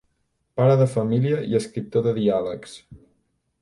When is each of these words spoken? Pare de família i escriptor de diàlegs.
Pare 0.59 0.77
de 0.79 0.87
família 0.93 1.43
i 1.53 1.59
escriptor 1.61 2.09
de 2.09 2.17
diàlegs. 2.19 2.79